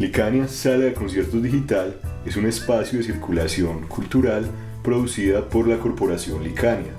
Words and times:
Licania 0.00 0.48
Sala 0.48 0.86
de 0.86 0.94
Conciertos 0.94 1.42
Digital 1.42 2.00
es 2.24 2.38
un 2.38 2.46
espacio 2.46 2.98
de 2.98 3.04
circulación 3.04 3.86
cultural 3.86 4.50
producida 4.82 5.46
por 5.46 5.68
la 5.68 5.78
Corporación 5.78 6.42
Licania, 6.42 6.92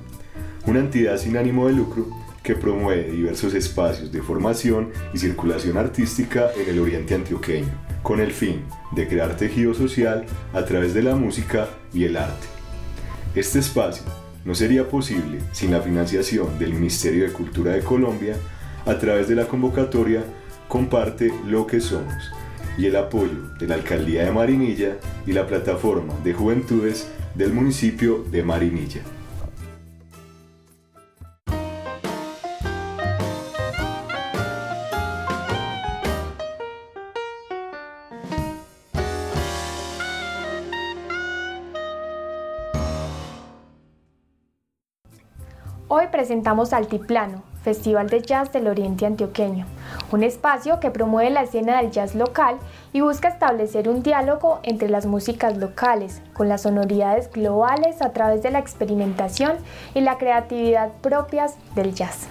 una 0.67 0.81
entidad 0.81 1.17
sin 1.17 1.35
ánimo 1.35 1.65
de 1.65 1.73
lucro 1.73 2.07
que 2.43 2.53
promueve 2.53 3.11
diversos 3.11 3.55
espacios 3.55 4.11
de 4.11 4.21
formación 4.21 4.91
y 5.15 5.17
circulación 5.17 5.77
artística 5.77 6.51
en 6.55 6.69
el 6.69 6.77
oriente 6.77 7.15
antioqueño, 7.15 7.71
con 8.03 8.19
el 8.19 8.31
fin 8.31 8.61
de 8.91 9.07
crear 9.07 9.35
tejido 9.35 9.73
social 9.73 10.23
a 10.53 10.63
través 10.63 10.93
de 10.93 11.01
la 11.01 11.15
música 11.15 11.69
y 11.91 12.03
el 12.03 12.17
arte. 12.17 12.45
Este 13.33 13.57
espacio 13.57 14.03
no 14.45 14.53
sería 14.53 14.87
posible 14.87 15.39
sin 15.53 15.71
la 15.71 15.81
financiación 15.81 16.59
del 16.59 16.73
Ministerio 16.73 17.23
de 17.23 17.33
Cultura 17.33 17.71
de 17.71 17.81
Colombia 17.81 18.35
a 18.85 18.99
través 18.99 19.27
de 19.27 19.33
la 19.33 19.47
convocatoria 19.47 20.23
Comparte 20.67 21.33
lo 21.47 21.67
que 21.67 21.81
somos 21.81 22.31
y 22.77 22.85
el 22.85 22.95
apoyo 22.95 23.49
de 23.59 23.67
la 23.67 23.75
Alcaldía 23.75 24.25
de 24.25 24.31
Marinilla 24.31 24.97
y 25.25 25.33
la 25.33 25.47
Plataforma 25.47 26.13
de 26.23 26.33
Juventudes 26.33 27.07
del 27.35 27.53
municipio 27.53 28.23
de 28.31 28.43
Marinilla. 28.43 29.01
Presentamos 46.11 46.73
Altiplano, 46.73 47.43
Festival 47.63 48.09
de 48.09 48.21
Jazz 48.21 48.51
del 48.51 48.67
Oriente 48.67 49.05
Antioqueño, 49.05 49.65
un 50.11 50.23
espacio 50.23 50.79
que 50.79 50.91
promueve 50.91 51.29
la 51.29 51.43
escena 51.43 51.77
del 51.77 51.91
jazz 51.91 52.15
local 52.15 52.57
y 52.91 53.01
busca 53.01 53.29
establecer 53.29 53.87
un 53.87 54.03
diálogo 54.03 54.59
entre 54.63 54.89
las 54.89 55.05
músicas 55.05 55.57
locales, 55.57 56.21
con 56.33 56.49
las 56.49 56.63
sonoridades 56.63 57.31
globales 57.31 58.01
a 58.01 58.11
través 58.11 58.43
de 58.43 58.51
la 58.51 58.59
experimentación 58.59 59.53
y 59.93 60.01
la 60.01 60.17
creatividad 60.17 60.89
propias 61.01 61.55
del 61.75 61.93
jazz. 61.93 62.27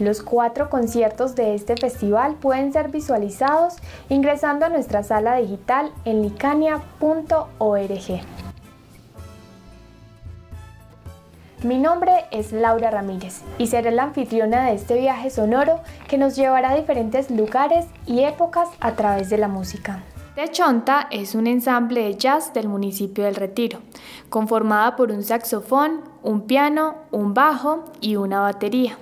Los 0.00 0.22
cuatro 0.22 0.70
conciertos 0.70 1.34
de 1.34 1.54
este 1.54 1.76
festival 1.76 2.34
pueden 2.34 2.72
ser 2.72 2.88
visualizados 2.88 3.76
ingresando 4.08 4.66
a 4.66 4.70
nuestra 4.70 5.02
sala 5.02 5.36
digital 5.36 5.92
en 6.04 6.22
licania.org. 6.22 6.92
Mi 11.64 11.78
nombre 11.78 12.12
es 12.32 12.50
Laura 12.50 12.90
Ramírez 12.90 13.42
y 13.56 13.68
seré 13.68 13.92
la 13.92 14.02
anfitriona 14.02 14.66
de 14.66 14.74
este 14.74 14.98
viaje 14.98 15.30
sonoro 15.30 15.78
que 16.08 16.18
nos 16.18 16.34
llevará 16.34 16.70
a 16.70 16.76
diferentes 16.76 17.30
lugares 17.30 17.86
y 18.04 18.24
épocas 18.24 18.68
a 18.80 18.96
través 18.96 19.30
de 19.30 19.38
la 19.38 19.46
música. 19.46 20.02
De 20.34 20.50
Chonta 20.50 21.06
es 21.12 21.36
un 21.36 21.46
ensamble 21.46 22.02
de 22.02 22.16
jazz 22.16 22.52
del 22.52 22.68
municipio 22.68 23.22
del 23.22 23.36
Retiro, 23.36 23.78
conformada 24.28 24.96
por 24.96 25.12
un 25.12 25.22
saxofón, 25.22 26.00
un 26.24 26.48
piano, 26.48 26.96
un 27.12 27.32
bajo 27.32 27.84
y 28.00 28.16
una 28.16 28.40
batería. 28.40 28.98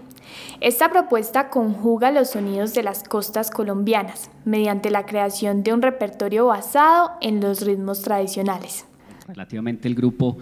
Esta 0.60 0.90
propuesta 0.90 1.48
conjuga 1.48 2.10
los 2.10 2.28
sonidos 2.28 2.74
de 2.74 2.82
las 2.82 3.04
costas 3.04 3.50
colombianas 3.50 4.30
mediante 4.44 4.90
la 4.90 5.06
creación 5.06 5.62
de 5.62 5.72
un 5.72 5.80
repertorio 5.80 6.44
basado 6.46 7.12
en 7.22 7.40
los 7.40 7.62
ritmos 7.62 8.02
tradicionales. 8.02 8.84
Relativamente 9.26 9.88
el 9.88 9.94
grupo 9.94 10.36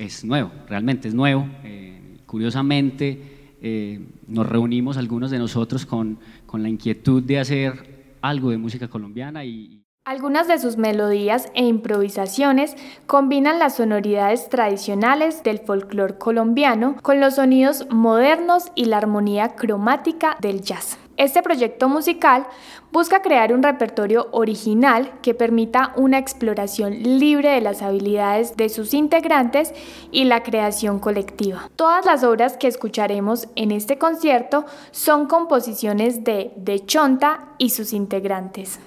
es 0.00 0.24
nuevo, 0.24 0.50
realmente 0.68 1.08
es 1.08 1.14
nuevo. 1.14 1.46
Eh, 1.62 2.18
curiosamente, 2.26 3.56
eh, 3.60 4.00
nos 4.26 4.48
reunimos 4.48 4.96
algunos 4.96 5.30
de 5.30 5.38
nosotros 5.38 5.84
con, 5.84 6.18
con, 6.46 6.62
la 6.62 6.68
inquietud 6.68 7.22
de 7.22 7.38
hacer 7.38 8.16
algo 8.22 8.50
de 8.50 8.58
música 8.58 8.88
colombiana 8.88 9.44
y... 9.44 9.76
Algunas 10.06 10.48
de 10.48 10.58
sus 10.58 10.78
melodías 10.78 11.52
e 11.54 11.66
improvisaciones 11.66 12.74
combinan 13.06 13.58
las 13.58 13.76
sonoridades 13.76 14.48
tradicionales 14.48 15.42
del 15.42 15.58
folclore 15.58 16.16
colombiano 16.16 16.96
con 17.02 17.20
los 17.20 17.34
sonidos 17.34 17.86
modernos 17.90 18.72
y 18.74 18.86
la 18.86 18.96
armonía 18.96 19.50
cromática 19.50 20.36
del 20.40 20.62
jazz. 20.62 20.98
Este 21.20 21.42
proyecto 21.42 21.86
musical 21.90 22.46
busca 22.92 23.20
crear 23.20 23.52
un 23.52 23.62
repertorio 23.62 24.28
original 24.32 25.12
que 25.20 25.34
permita 25.34 25.92
una 25.96 26.16
exploración 26.16 26.94
libre 27.18 27.50
de 27.50 27.60
las 27.60 27.82
habilidades 27.82 28.56
de 28.56 28.70
sus 28.70 28.94
integrantes 28.94 29.74
y 30.10 30.24
la 30.24 30.42
creación 30.42 30.98
colectiva. 30.98 31.68
Todas 31.76 32.06
las 32.06 32.24
obras 32.24 32.56
que 32.56 32.68
escucharemos 32.68 33.48
en 33.54 33.70
este 33.70 33.98
concierto 33.98 34.64
son 34.92 35.26
composiciones 35.26 36.24
de 36.24 36.52
De 36.56 36.86
Chonta 36.86 37.50
y 37.58 37.68
sus 37.68 37.92
integrantes. 37.92 38.80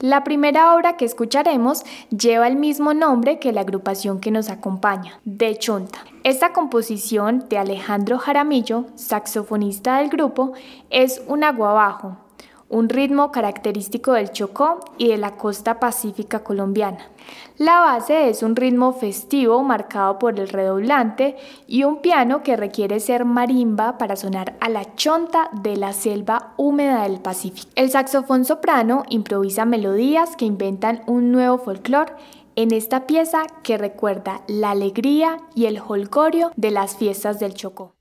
La 0.00 0.24
primera 0.24 0.74
obra 0.74 0.96
que 0.96 1.04
escucharemos 1.04 1.84
lleva 2.08 2.48
el 2.48 2.56
mismo 2.56 2.94
nombre 2.94 3.38
que 3.38 3.52
la 3.52 3.60
agrupación 3.60 4.18
que 4.18 4.30
nos 4.30 4.48
acompaña, 4.48 5.20
De 5.26 5.58
Chonta. 5.58 5.98
Esta 6.24 6.54
composición 6.54 7.44
de 7.50 7.58
Alejandro 7.58 8.18
Jaramillo, 8.18 8.86
saxofonista 8.94 9.98
del 9.98 10.08
grupo, 10.08 10.54
es 10.88 11.20
un 11.26 11.44
aguabajo, 11.44 12.16
un 12.70 12.88
ritmo 12.88 13.32
característico 13.32 14.12
del 14.12 14.30
Chocó 14.30 14.78
y 14.96 15.08
de 15.08 15.18
la 15.18 15.36
costa 15.36 15.80
pacífica 15.80 16.44
colombiana. 16.44 17.10
La 17.58 17.80
base 17.80 18.30
es 18.30 18.42
un 18.42 18.56
ritmo 18.56 18.92
festivo 18.92 19.62
marcado 19.62 20.18
por 20.18 20.38
el 20.38 20.48
redoblante 20.48 21.36
y 21.66 21.82
un 21.82 22.00
piano 22.00 22.42
que 22.42 22.56
requiere 22.56 23.00
ser 23.00 23.24
marimba 23.24 23.98
para 23.98 24.16
sonar 24.16 24.56
a 24.60 24.68
la 24.68 24.94
chonta 24.94 25.50
de 25.52 25.76
la 25.76 25.92
selva 25.92 26.54
húmeda 26.56 27.02
del 27.02 27.20
Pacífico. 27.20 27.68
El 27.74 27.90
saxofón 27.90 28.44
soprano 28.44 29.02
improvisa 29.08 29.64
melodías 29.64 30.36
que 30.36 30.44
inventan 30.44 31.02
un 31.06 31.32
nuevo 31.32 31.58
folclore 31.58 32.14
en 32.54 32.72
esta 32.72 33.06
pieza 33.06 33.42
que 33.64 33.78
recuerda 33.78 34.42
la 34.46 34.70
alegría 34.70 35.38
y 35.54 35.66
el 35.66 35.80
holgorio 35.86 36.52
de 36.56 36.70
las 36.70 36.96
fiestas 36.96 37.40
del 37.40 37.54
Chocó. 37.54 37.96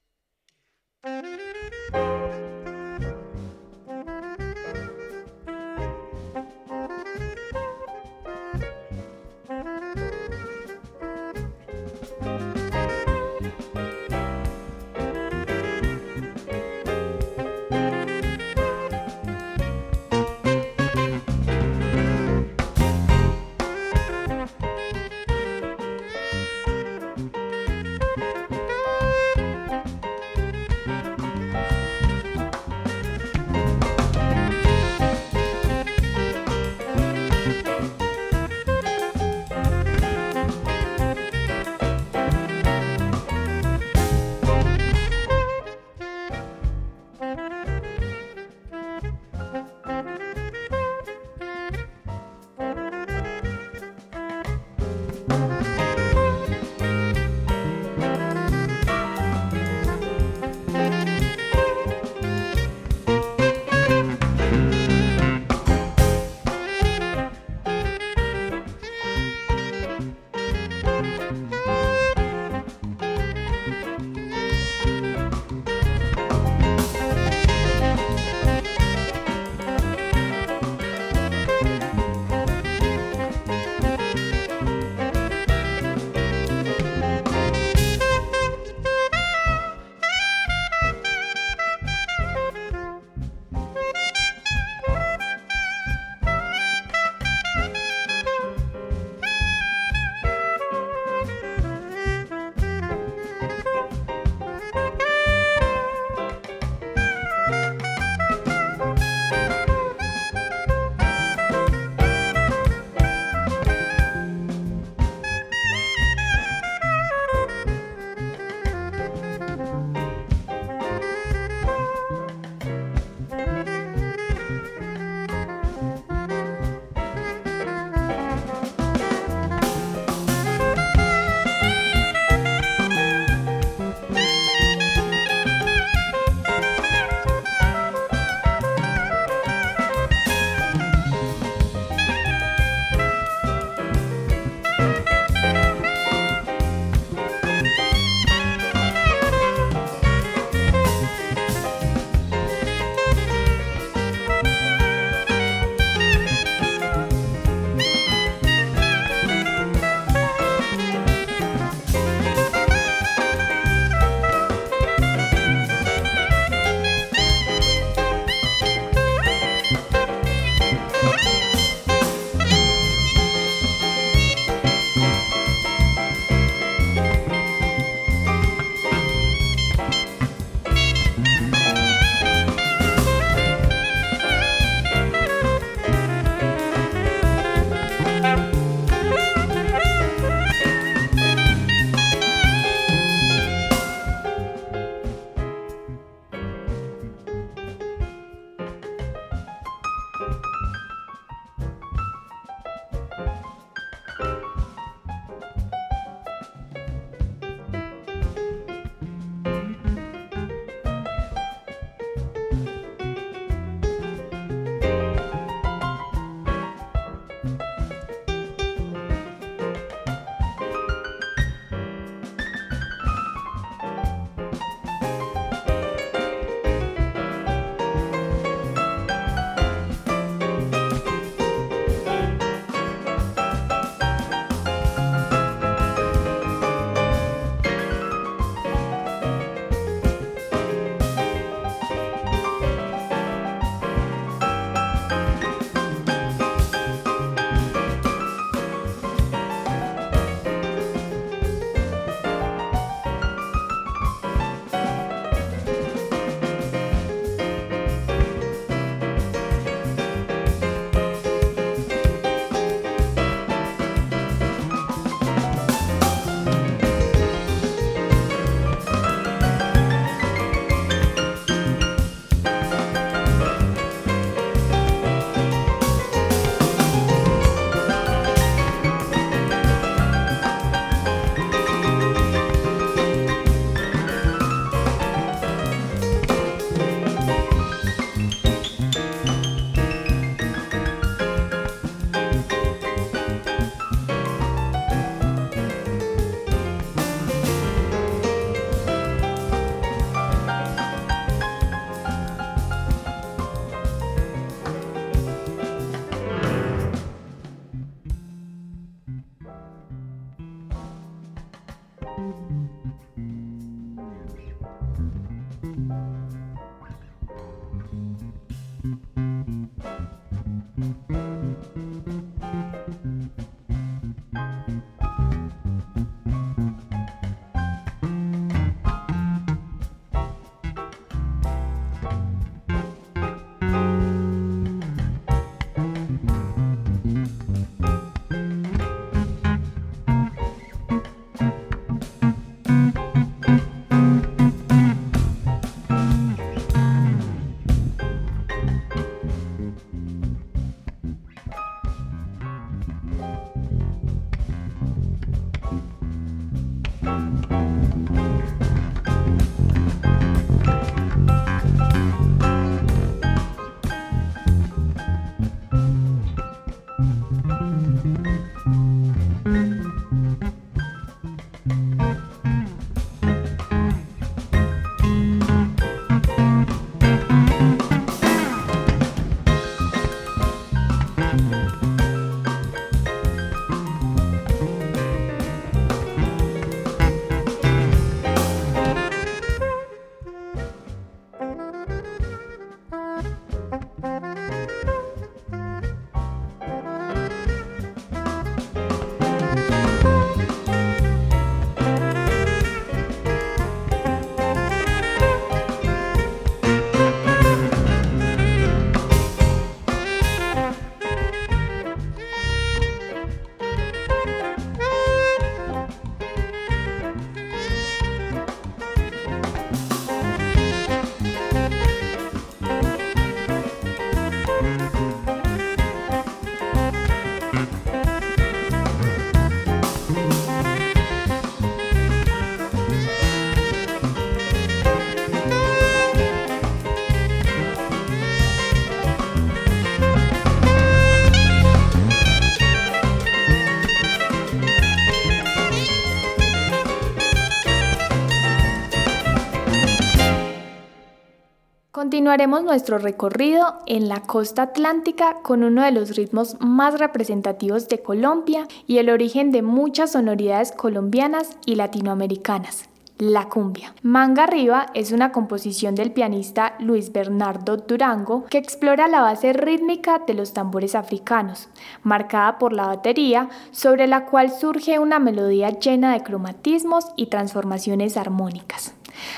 Continuaremos 452.19 452.65
nuestro 452.65 452.97
recorrido 452.97 453.75
en 453.85 454.09
la 454.09 454.19
costa 454.23 454.63
atlántica 454.63 455.37
con 455.41 455.63
uno 455.63 455.85
de 455.85 455.91
los 455.91 456.17
ritmos 456.17 456.57
más 456.59 456.99
representativos 456.99 457.87
de 457.87 458.01
Colombia 458.01 458.67
y 458.87 458.97
el 458.97 459.09
origen 459.09 459.53
de 459.53 459.61
muchas 459.61 460.11
sonoridades 460.11 460.73
colombianas 460.73 461.55
y 461.65 461.75
latinoamericanas, 461.75 462.89
la 463.17 463.47
cumbia. 463.47 463.93
Manga 464.01 464.43
Arriba 464.43 464.87
es 464.95 465.13
una 465.13 465.31
composición 465.31 465.95
del 465.95 466.11
pianista 466.11 466.75
Luis 466.79 467.13
Bernardo 467.13 467.77
Durango 467.77 468.43
que 468.49 468.57
explora 468.57 469.07
la 469.07 469.21
base 469.21 469.53
rítmica 469.53 470.19
de 470.27 470.33
los 470.33 470.51
tambores 470.51 470.95
africanos, 470.95 471.69
marcada 472.03 472.57
por 472.57 472.73
la 472.73 472.87
batería, 472.87 473.47
sobre 473.71 474.07
la 474.07 474.25
cual 474.25 474.51
surge 474.51 474.99
una 474.99 475.19
melodía 475.19 475.69
llena 475.69 476.11
de 476.11 476.21
cromatismos 476.21 477.13
y 477.15 477.27
transformaciones 477.27 478.17
armónicas. 478.17 478.93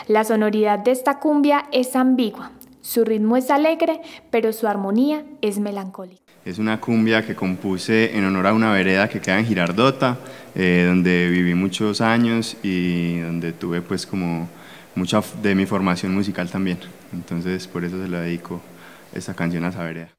La 0.07 0.23
sonoridad 0.23 0.79
de 0.79 0.89
esta 0.89 1.19
cumbia 1.19 1.65
es 1.71 1.95
ambigua. 1.95 2.53
Su 2.91 3.05
ritmo 3.05 3.37
es 3.37 3.49
alegre, 3.49 4.01
pero 4.31 4.51
su 4.51 4.67
armonía 4.67 5.23
es 5.41 5.59
melancólica. 5.59 6.21
Es 6.43 6.59
una 6.59 6.81
cumbia 6.81 7.25
que 7.25 7.35
compuse 7.35 8.17
en 8.17 8.25
honor 8.25 8.47
a 8.47 8.53
una 8.53 8.73
vereda 8.73 9.07
que 9.07 9.21
queda 9.21 9.39
en 9.39 9.45
Girardota, 9.45 10.17
eh, 10.55 10.83
donde 10.89 11.29
viví 11.29 11.53
muchos 11.53 12.01
años 12.01 12.57
y 12.63 13.19
donde 13.19 13.53
tuve 13.53 13.81
pues 13.81 14.05
como 14.05 14.49
mucha 14.93 15.23
de 15.41 15.55
mi 15.55 15.65
formación 15.65 16.13
musical 16.13 16.49
también. 16.49 16.79
Entonces 17.13 17.65
por 17.65 17.85
eso 17.85 17.97
se 17.97 18.09
la 18.09 18.19
dedico 18.19 18.59
esta 19.13 19.33
canción 19.35 19.63
a 19.63 19.69
esa 19.69 19.83
vereda. 19.83 20.09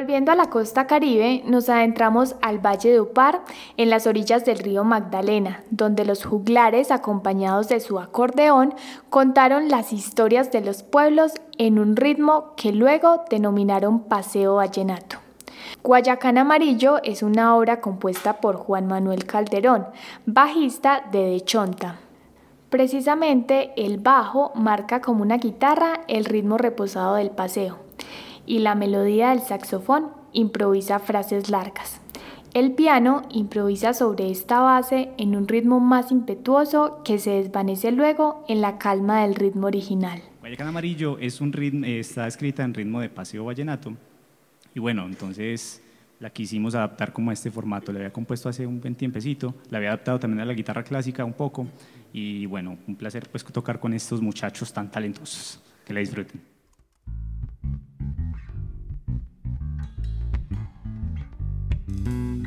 Volviendo 0.00 0.32
a 0.32 0.34
la 0.34 0.48
costa 0.48 0.86
caribe, 0.86 1.42
nos 1.44 1.68
adentramos 1.68 2.34
al 2.40 2.58
Valle 2.58 2.90
de 2.90 3.02
Upar, 3.02 3.42
en 3.76 3.90
las 3.90 4.06
orillas 4.06 4.46
del 4.46 4.58
río 4.58 4.82
Magdalena, 4.82 5.62
donde 5.70 6.06
los 6.06 6.24
juglares, 6.24 6.90
acompañados 6.90 7.68
de 7.68 7.80
su 7.80 7.98
acordeón, 7.98 8.72
contaron 9.10 9.68
las 9.68 9.92
historias 9.92 10.50
de 10.52 10.62
los 10.62 10.82
pueblos 10.82 11.32
en 11.58 11.78
un 11.78 11.96
ritmo 11.96 12.54
que 12.56 12.72
luego 12.72 13.24
denominaron 13.28 14.04
Paseo 14.04 14.54
Vallenato. 14.54 15.18
Guayacán 15.82 16.38
Amarillo 16.38 16.96
es 17.02 17.22
una 17.22 17.54
obra 17.54 17.82
compuesta 17.82 18.40
por 18.40 18.56
Juan 18.56 18.86
Manuel 18.86 19.26
Calderón, 19.26 19.86
bajista 20.24 21.04
de 21.12 21.26
De 21.26 21.40
Chonta. 21.42 21.96
Precisamente 22.70 23.74
el 23.76 23.98
bajo 23.98 24.52
marca 24.54 25.02
como 25.02 25.20
una 25.20 25.36
guitarra 25.36 26.00
el 26.08 26.24
ritmo 26.24 26.56
reposado 26.56 27.16
del 27.16 27.32
paseo 27.32 27.89
y 28.50 28.58
la 28.58 28.74
melodía 28.74 29.30
del 29.30 29.42
saxofón 29.42 30.08
improvisa 30.32 30.98
frases 30.98 31.50
largas. 31.50 32.00
El 32.52 32.72
piano 32.72 33.22
improvisa 33.30 33.94
sobre 33.94 34.28
esta 34.28 34.58
base 34.58 35.10
en 35.18 35.36
un 35.36 35.46
ritmo 35.46 35.78
más 35.78 36.10
impetuoso 36.10 37.00
que 37.04 37.20
se 37.20 37.30
desvanece 37.30 37.92
luego 37.92 38.44
en 38.48 38.60
la 38.60 38.76
calma 38.76 39.22
del 39.22 39.36
ritmo 39.36 39.68
original. 39.68 40.20
Guayacán 40.40 40.66
Amarillo 40.66 41.16
es 41.18 41.40
un 41.40 41.52
ritmo, 41.52 41.86
está 41.86 42.26
escrita 42.26 42.64
en 42.64 42.74
ritmo 42.74 43.00
de 43.00 43.08
paseo 43.08 43.44
vallenato 43.44 43.92
y 44.74 44.80
bueno, 44.80 45.06
entonces 45.06 45.80
la 46.18 46.30
quisimos 46.30 46.74
adaptar 46.74 47.12
como 47.12 47.30
a 47.30 47.34
este 47.34 47.52
formato. 47.52 47.92
La 47.92 48.00
había 48.00 48.12
compuesto 48.12 48.48
hace 48.48 48.66
un 48.66 48.80
buen 48.80 48.96
tiempecito, 48.96 49.54
la 49.70 49.78
había 49.78 49.90
adaptado 49.90 50.18
también 50.18 50.40
a 50.40 50.44
la 50.44 50.54
guitarra 50.54 50.82
clásica 50.82 51.24
un 51.24 51.34
poco 51.34 51.68
y 52.12 52.46
bueno, 52.46 52.78
un 52.88 52.96
placer 52.96 53.28
pues 53.30 53.44
tocar 53.44 53.78
con 53.78 53.94
estos 53.94 54.20
muchachos 54.20 54.72
tan 54.72 54.90
talentosos. 54.90 55.62
Que 55.86 55.94
la 55.94 56.00
disfruten. 56.00 56.59
Mm-hmm. 62.10 62.39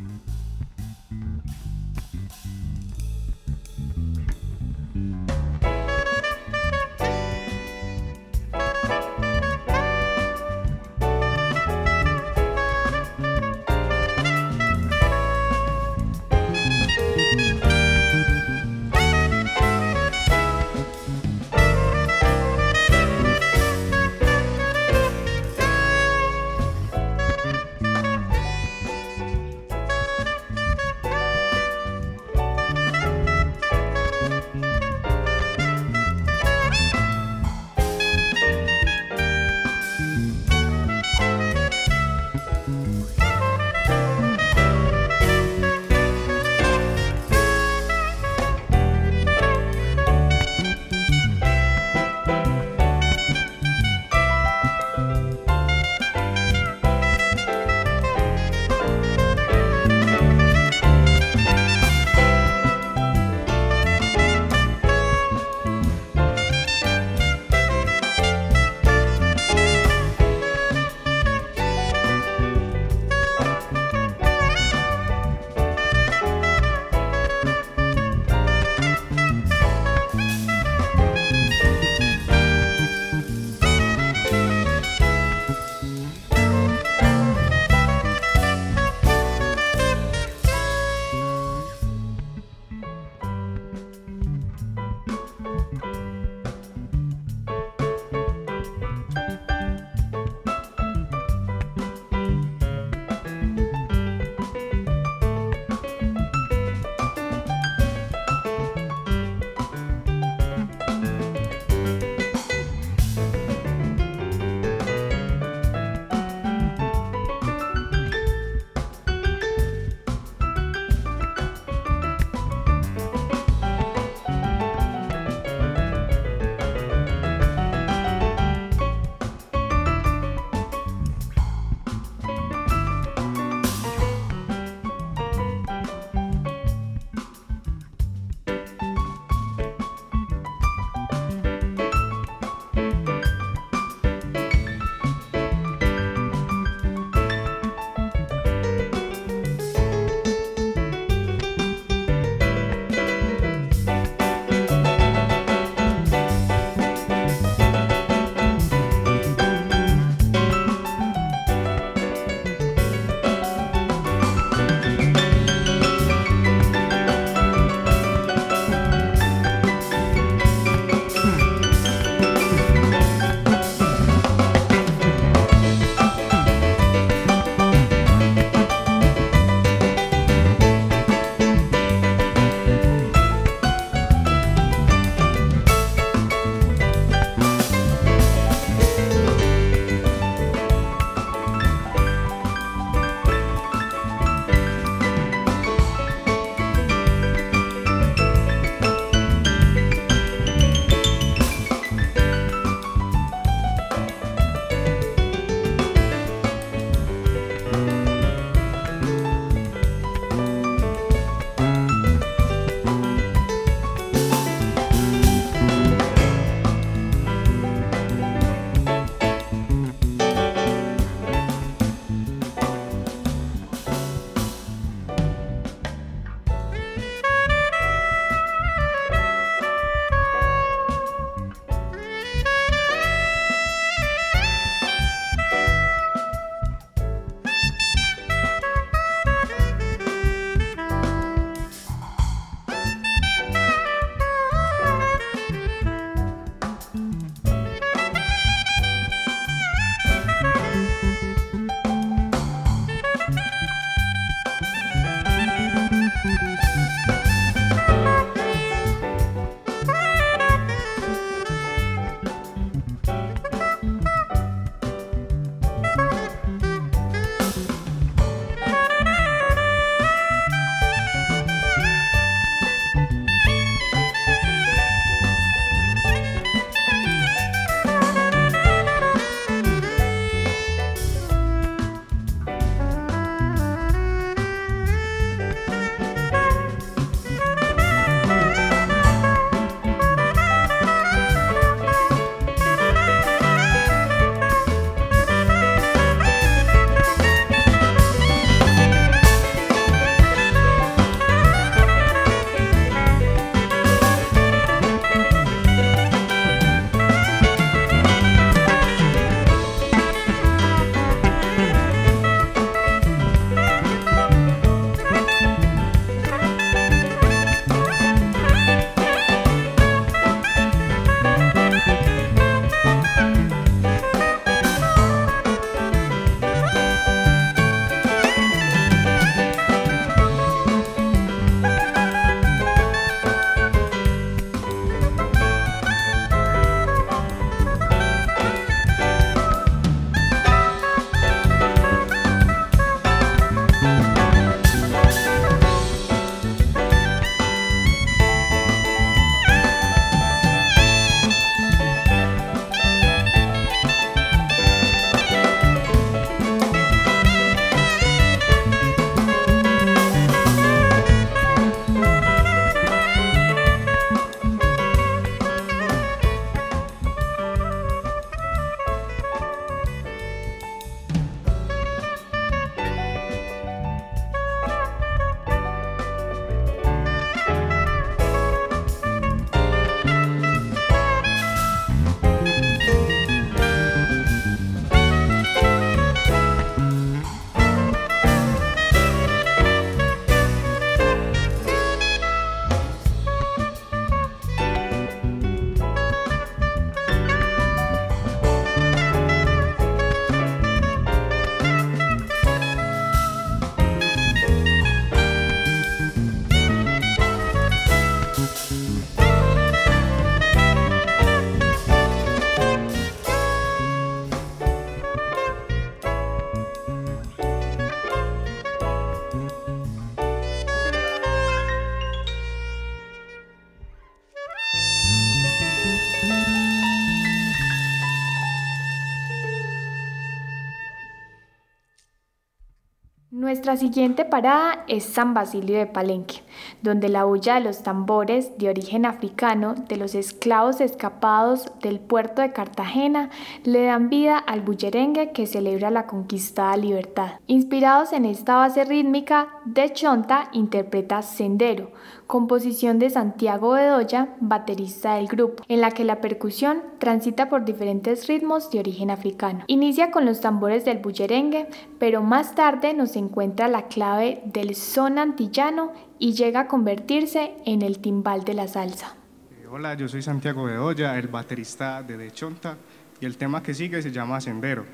Nuestra 433.63 433.88
siguiente 433.88 434.26
parada 434.26 434.84
es 434.89 435.06
San 435.06 435.34
Basilio 435.34 435.78
de 435.78 435.86
Palenque, 435.86 436.41
donde 436.82 437.08
la 437.08 437.23
bulla 437.23 437.54
de 437.54 437.62
los 437.62 437.82
tambores 437.82 438.58
de 438.58 438.67
origen 438.67 439.06
africano 439.06 439.73
de 439.88 439.95
los 439.95 440.15
esclavos 440.15 440.82
escapados 440.82 441.71
del 441.82 442.02
puerto 442.02 442.41
de 442.41 442.52
Cartagena 442.52 443.30
le 443.63 443.86
dan 443.86 444.10
vida 444.10 444.38
al 444.38 444.60
bullerengue 444.60 445.32
que 445.32 445.47
celebra 445.47 445.91
la 445.91 446.08
conquistada 446.08 446.76
libertad. 446.76 447.39
Inspirados 447.47 448.12
en 448.12 448.26
esta 448.26 448.56
base 448.56 448.84
rítmica, 448.84 449.47
De 449.63 449.93
Chonta 449.93 450.49
interpreta 450.52 451.21
Sendero, 451.21 451.91
composición 452.27 452.99
de 452.99 453.09
Santiago 453.09 453.71
Bedoya, 453.71 454.36
baterista 454.39 455.15
del 455.15 455.27
grupo, 455.27 455.63
en 455.67 455.81
la 455.81 455.91
que 455.91 456.03
la 456.03 456.21
percusión 456.21 456.81
transita 456.99 457.49
por 457.49 457.65
diferentes 457.65 458.27
ritmos 458.27 458.71
de 458.71 458.79
origen 458.79 459.12
africano. 459.12 459.63
Inicia 459.67 460.12
con 460.12 460.25
los 460.25 460.41
tambores 460.41 460.86
del 460.86 460.99
bullerengue, 460.99 461.67
pero 461.99 462.21
más 462.23 462.55
tarde 462.55 462.93
nos 462.93 463.15
encuentra 463.15 463.67
la 463.67 463.88
clave 463.88 464.41
del 464.45 464.75
son 464.75 465.17
antillano 465.17 465.91
y 466.19 466.33
llega 466.33 466.62
a 466.62 466.67
convertirse 466.67 467.53
en 467.65 467.81
el 467.81 467.99
timbal 467.99 468.43
de 468.43 468.53
la 468.53 468.67
salsa. 468.67 469.15
Eh, 469.51 469.67
hola, 469.69 469.93
yo 469.95 470.07
soy 470.07 470.21
Santiago 470.21 470.63
Bedoya, 470.63 471.17
el 471.17 471.27
baterista 471.27 472.01
de 472.01 472.17
De 472.17 472.31
Chonta, 472.31 472.77
y 473.19 473.25
el 473.25 473.38
tema 473.38 473.63
que 473.63 473.73
sigue 473.73 474.01
se 474.01 474.12
llama 474.12 474.41
Sendero, 474.41 474.86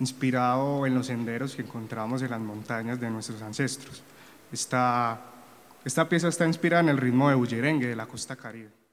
inspirado 0.00 0.86
en 0.86 0.94
los 0.94 1.06
senderos 1.06 1.54
que 1.54 1.62
encontramos 1.62 2.22
en 2.22 2.30
las 2.30 2.40
montañas 2.40 3.00
de 3.00 3.10
nuestros 3.10 3.40
ancestros. 3.42 4.02
Esta, 4.52 5.33
esta 5.84 6.08
pieza 6.08 6.28
está 6.28 6.46
inspirada 6.46 6.82
en 6.82 6.88
el 6.88 6.98
ritmo 6.98 7.28
de 7.28 7.34
bullerengue 7.34 7.86
de 7.86 7.96
la 7.96 8.06
costa 8.06 8.36
caribe. 8.36 8.83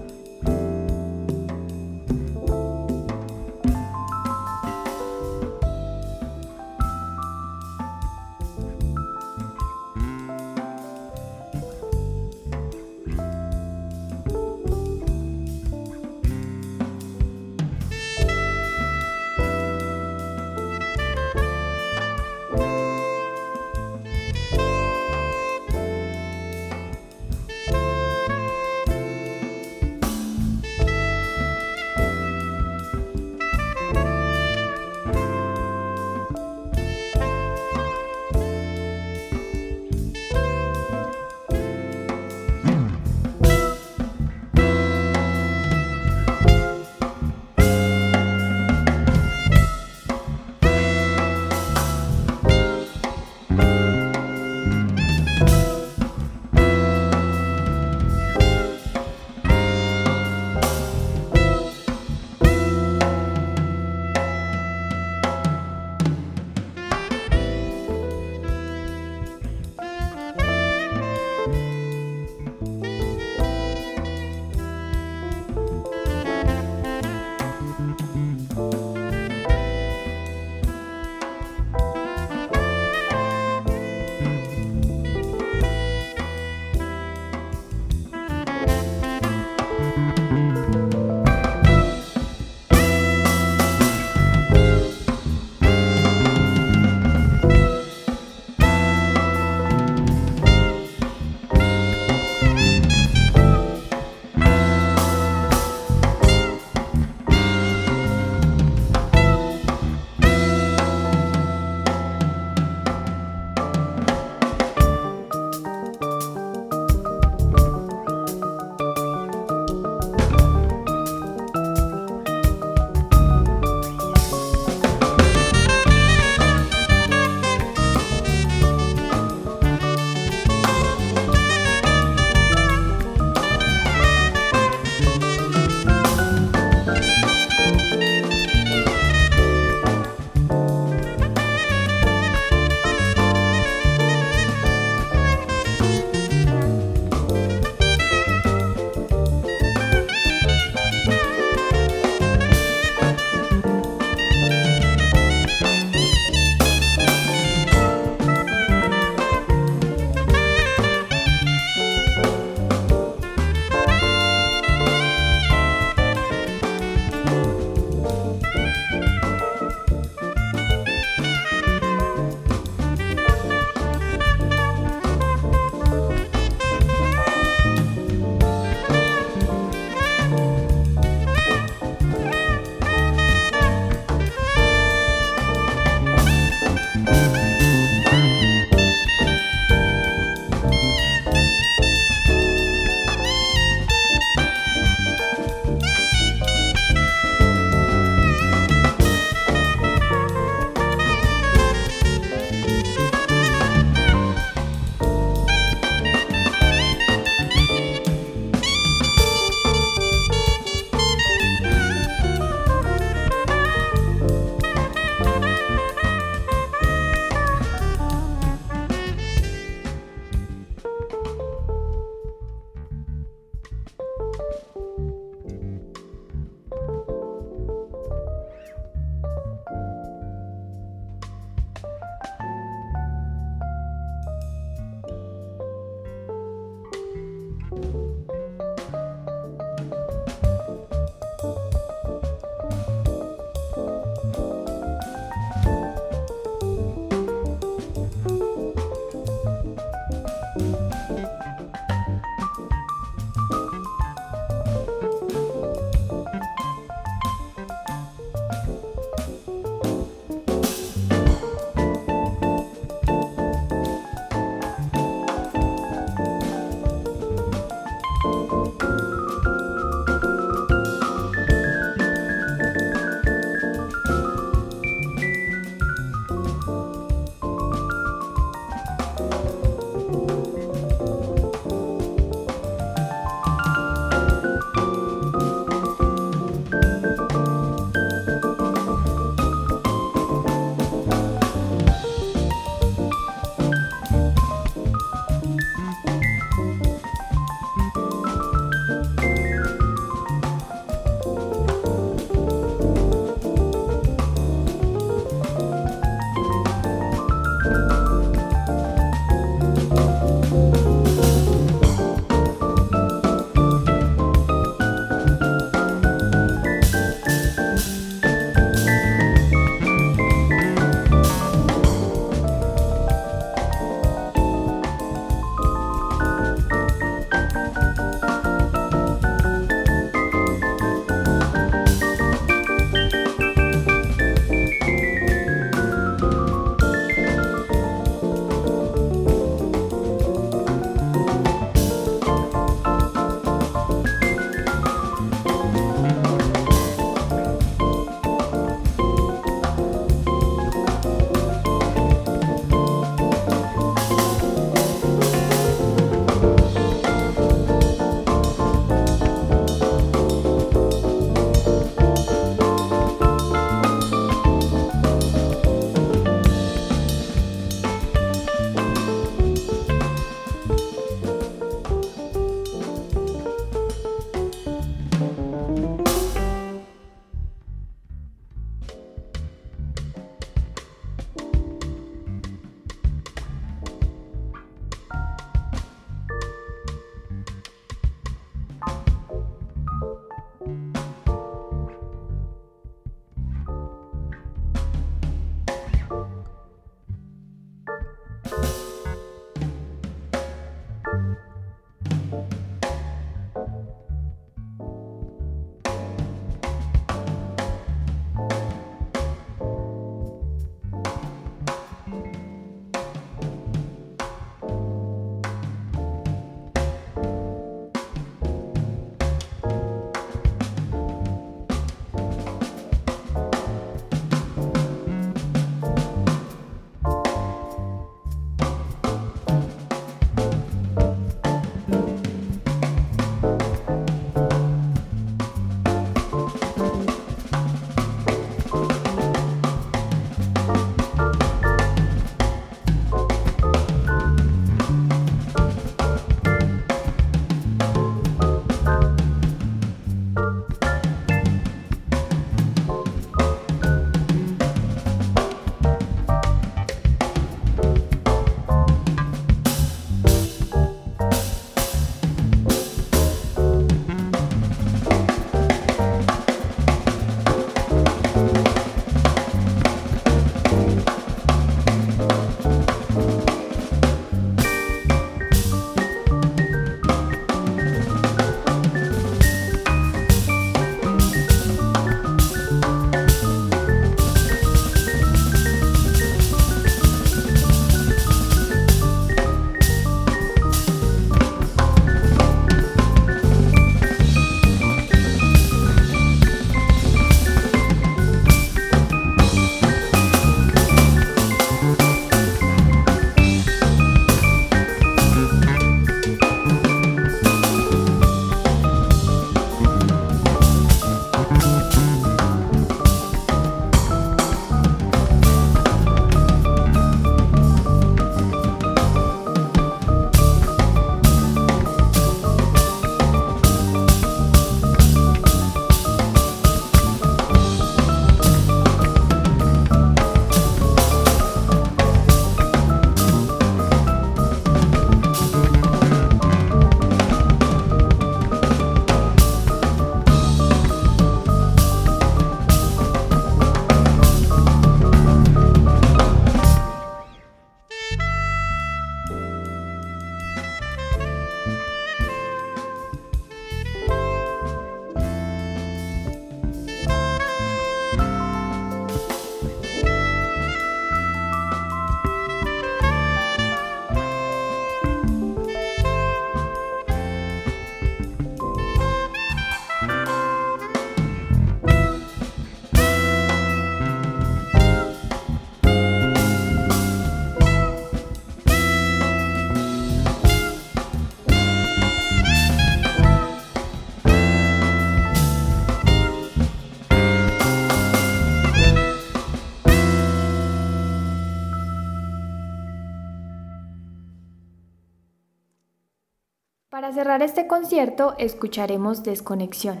Cerrar 597.16 597.42
este 597.42 597.66
concierto 597.66 598.34
escucharemos 598.36 599.22
Desconexión, 599.22 600.00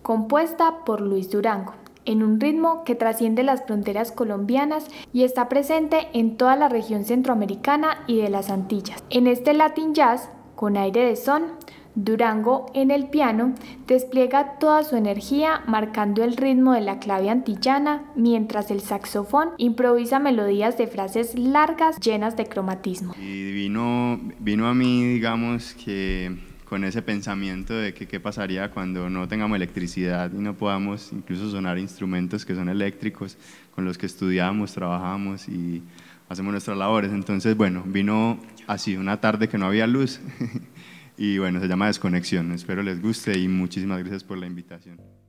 compuesta 0.00 0.82
por 0.86 1.02
Luis 1.02 1.30
Durango, 1.30 1.74
en 2.06 2.22
un 2.22 2.40
ritmo 2.40 2.84
que 2.84 2.94
trasciende 2.94 3.42
las 3.42 3.66
fronteras 3.66 4.12
colombianas 4.12 4.86
y 5.12 5.24
está 5.24 5.50
presente 5.50 6.08
en 6.14 6.38
toda 6.38 6.56
la 6.56 6.70
región 6.70 7.04
centroamericana 7.04 8.02
y 8.06 8.16
de 8.16 8.30
las 8.30 8.48
Antillas. 8.48 9.04
En 9.10 9.26
este 9.26 9.52
Latin 9.52 9.92
Jazz, 9.92 10.30
con 10.56 10.78
aire 10.78 11.04
de 11.04 11.16
son, 11.16 11.52
Durango 11.96 12.66
en 12.74 12.90
el 12.90 13.08
piano 13.08 13.54
despliega 13.86 14.58
toda 14.58 14.82
su 14.84 14.96
energía 14.96 15.62
marcando 15.66 16.24
el 16.24 16.36
ritmo 16.36 16.72
de 16.72 16.80
la 16.80 16.98
clave 16.98 17.30
antillana 17.30 18.10
mientras 18.16 18.70
el 18.70 18.80
saxofón 18.80 19.50
improvisa 19.58 20.18
melodías 20.18 20.76
de 20.76 20.86
frases 20.86 21.38
largas 21.38 22.00
llenas 22.00 22.36
de 22.36 22.46
cromatismo. 22.46 23.14
Y 23.20 23.52
vino, 23.52 24.18
vino 24.40 24.66
a 24.66 24.74
mí, 24.74 25.04
digamos, 25.04 25.74
que 25.74 26.53
con 26.74 26.82
ese 26.82 27.02
pensamiento 27.02 27.72
de 27.72 27.94
qué 27.94 28.18
pasaría 28.18 28.68
cuando 28.68 29.08
no 29.08 29.28
tengamos 29.28 29.54
electricidad 29.54 30.32
y 30.32 30.38
no 30.38 30.56
podamos 30.56 31.12
incluso 31.12 31.48
sonar 31.48 31.78
instrumentos 31.78 32.44
que 32.44 32.56
son 32.56 32.68
eléctricos 32.68 33.36
con 33.76 33.84
los 33.84 33.96
que 33.96 34.06
estudiamos, 34.06 34.72
trabajamos 34.72 35.48
y 35.48 35.84
hacemos 36.28 36.50
nuestras 36.50 36.76
labores. 36.76 37.12
Entonces, 37.12 37.56
bueno, 37.56 37.84
vino 37.86 38.40
así, 38.66 38.96
una 38.96 39.20
tarde 39.20 39.48
que 39.48 39.56
no 39.56 39.66
había 39.66 39.86
luz. 39.86 40.18
y 41.16 41.38
bueno, 41.38 41.60
se 41.60 41.68
llama 41.68 41.86
Desconexión. 41.86 42.50
Espero 42.50 42.82
les 42.82 43.00
guste 43.00 43.38
y 43.38 43.46
muchísimas 43.46 44.00
gracias 44.00 44.24
por 44.24 44.38
la 44.38 44.46
invitación. 44.48 45.23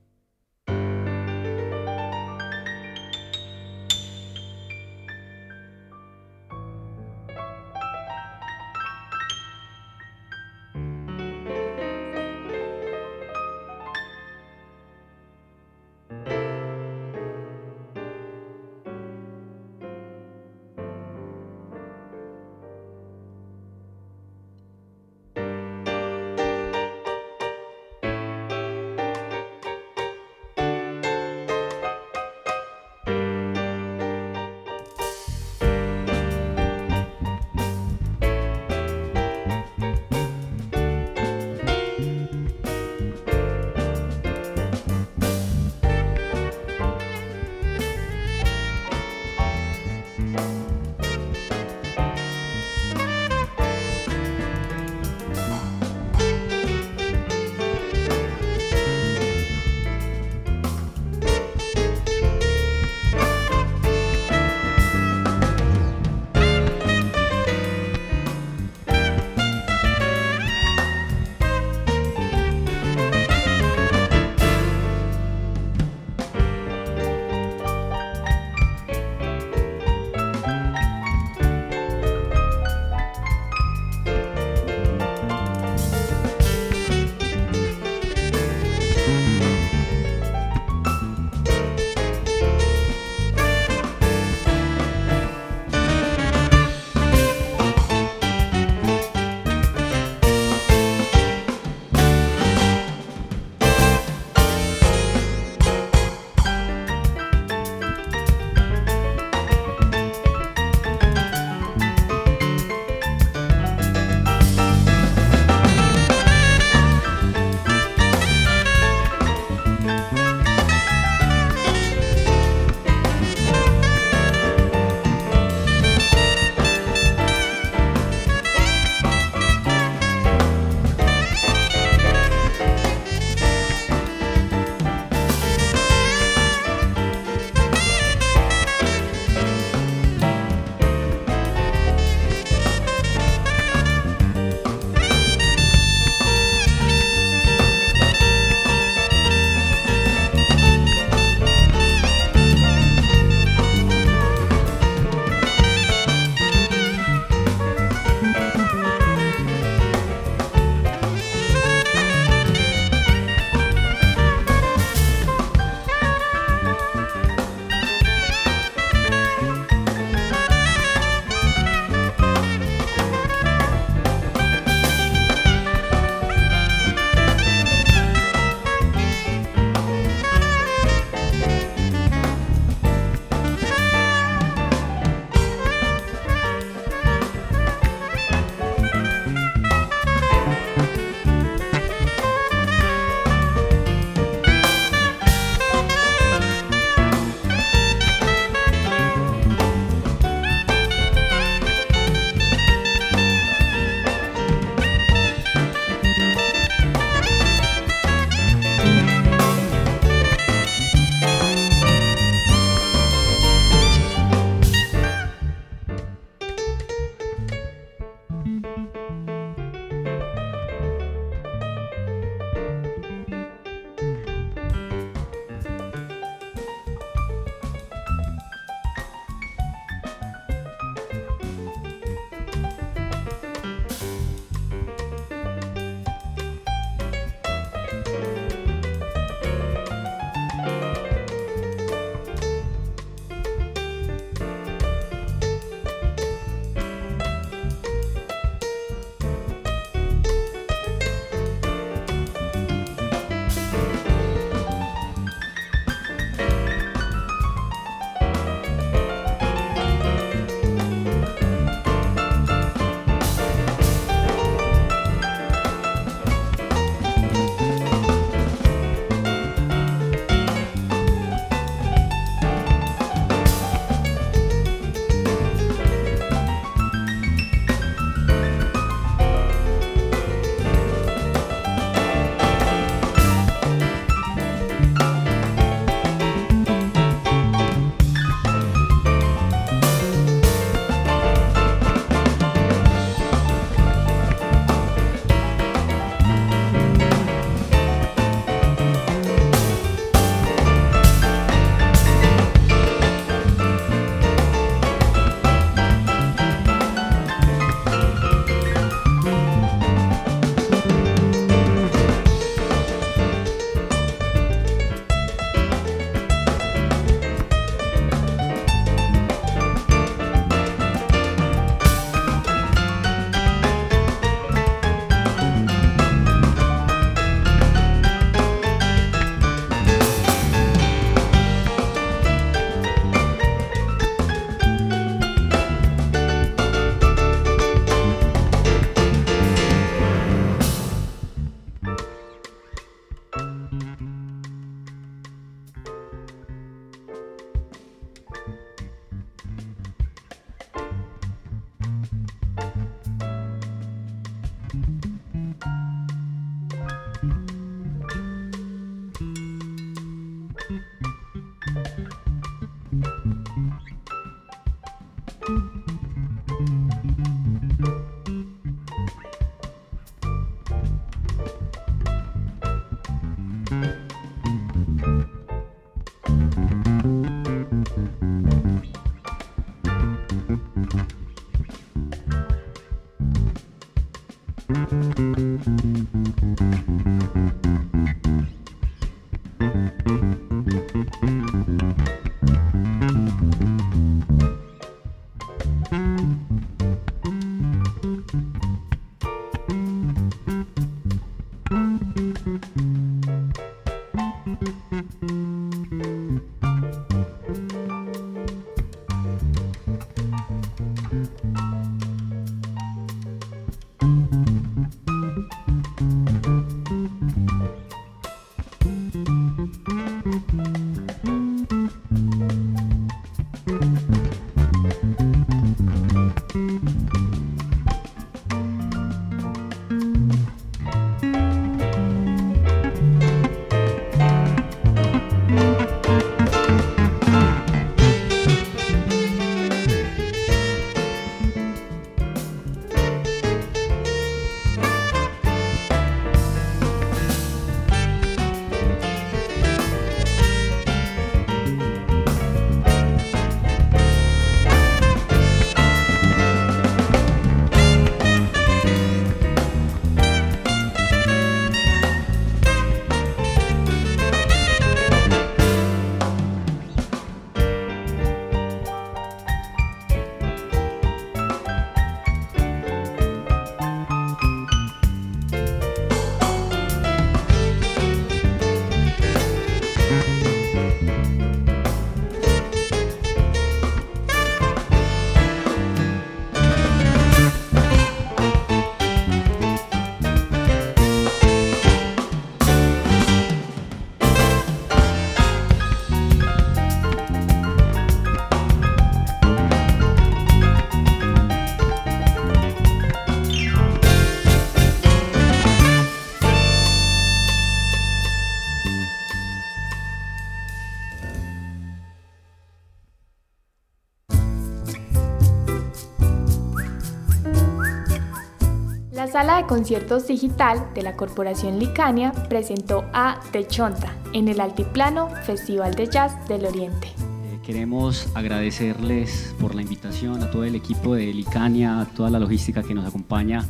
Sala 519.36 519.58
de 519.58 519.66
Conciertos 519.66 520.26
Digital 520.28 520.88
de 520.94 521.02
la 521.02 521.14
Corporación 521.14 521.78
Licania 521.78 522.32
presentó 522.48 523.04
a 523.12 523.38
De 523.52 523.68
Chonta 523.68 524.14
en 524.32 524.48
el 524.48 524.62
Altiplano 524.62 525.28
Festival 525.44 525.94
de 525.94 526.06
Jazz 526.06 526.48
del 526.48 526.64
Oriente. 526.64 527.08
Eh, 527.08 527.60
queremos 527.62 528.28
agradecerles 528.34 529.54
por 529.60 529.74
la 529.74 529.82
invitación 529.82 530.42
a 530.42 530.50
todo 530.50 530.64
el 530.64 530.74
equipo 530.74 531.16
de 531.16 531.26
Licania, 531.34 532.00
a 532.00 532.06
toda 532.06 532.30
la 532.30 532.38
logística 532.38 532.82
que 532.82 532.94
nos 532.94 533.06
acompaña 533.06 533.62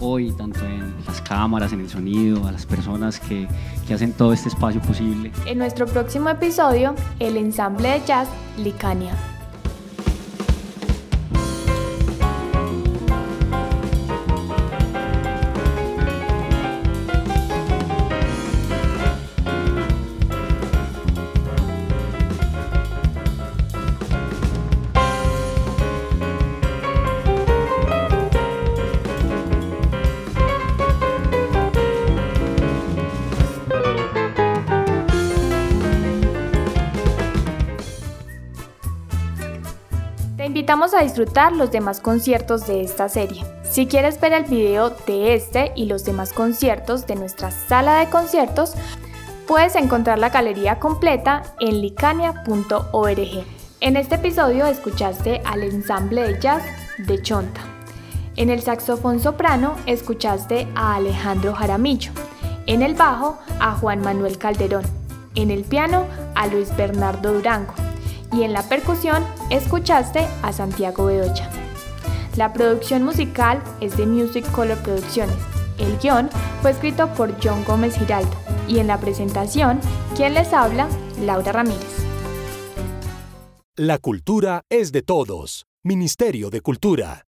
hoy, 0.00 0.32
tanto 0.32 0.66
en 0.66 0.92
las 1.06 1.22
cámaras, 1.22 1.72
en 1.72 1.82
el 1.82 1.88
sonido, 1.88 2.48
a 2.48 2.50
las 2.50 2.66
personas 2.66 3.20
que, 3.20 3.46
que 3.86 3.94
hacen 3.94 4.14
todo 4.14 4.32
este 4.32 4.48
espacio 4.48 4.80
posible. 4.80 5.30
En 5.46 5.56
nuestro 5.56 5.86
próximo 5.86 6.30
episodio, 6.30 6.96
el 7.20 7.36
ensamble 7.36 7.90
de 7.90 8.02
jazz 8.04 8.26
Licania. 8.58 9.14
A 40.94 41.02
disfrutar 41.02 41.52
los 41.52 41.70
demás 41.70 42.00
conciertos 42.00 42.66
de 42.66 42.82
esta 42.82 43.08
serie. 43.08 43.44
Si 43.62 43.86
quieres 43.86 44.20
ver 44.20 44.32
el 44.32 44.44
video 44.44 44.90
de 44.90 45.34
este 45.34 45.72
y 45.74 45.86
los 45.86 46.04
demás 46.04 46.32
conciertos 46.32 47.06
de 47.06 47.16
nuestra 47.16 47.50
sala 47.50 47.98
de 47.98 48.10
conciertos, 48.10 48.74
puedes 49.46 49.76
encontrar 49.76 50.18
la 50.18 50.30
galería 50.30 50.78
completa 50.78 51.42
en 51.60 51.80
licania.org. 51.80 53.44
En 53.80 53.96
este 53.96 54.14
episodio 54.16 54.66
escuchaste 54.66 55.42
al 55.44 55.62
ensamble 55.62 56.22
de 56.22 56.40
jazz 56.40 56.62
de 56.98 57.20
Chonta. 57.20 57.60
En 58.36 58.50
el 58.50 58.62
saxofón 58.62 59.20
soprano 59.20 59.76
escuchaste 59.86 60.68
a 60.74 60.94
Alejandro 60.94 61.54
Jaramillo. 61.54 62.12
En 62.66 62.82
el 62.82 62.94
bajo 62.94 63.38
a 63.60 63.72
Juan 63.72 64.00
Manuel 64.02 64.38
Calderón. 64.38 64.84
En 65.34 65.50
el 65.50 65.64
piano 65.64 66.06
a 66.34 66.46
Luis 66.46 66.74
Bernardo 66.76 67.32
Durango 67.32 67.81
y 68.32 68.42
en 68.42 68.52
la 68.52 68.62
percusión 68.62 69.24
escuchaste 69.50 70.26
a 70.42 70.52
Santiago 70.52 71.06
Bedoya. 71.06 71.50
La 72.36 72.52
producción 72.52 73.02
musical 73.02 73.62
es 73.80 73.96
de 73.96 74.06
Music 74.06 74.50
Color 74.52 74.78
Producciones. 74.78 75.36
El 75.78 75.98
guion 75.98 76.30
fue 76.62 76.70
escrito 76.70 77.08
por 77.14 77.34
John 77.42 77.64
Gómez 77.64 77.96
Giraldo 77.98 78.34
y 78.68 78.78
en 78.78 78.86
la 78.86 78.98
presentación, 78.98 79.80
quien 80.16 80.34
les 80.34 80.52
habla, 80.52 80.88
Laura 81.20 81.52
Ramírez. 81.52 82.02
La 83.76 83.98
cultura 83.98 84.62
es 84.70 84.92
de 84.92 85.02
todos. 85.02 85.66
Ministerio 85.82 86.50
de 86.50 86.60
Cultura. 86.60 87.26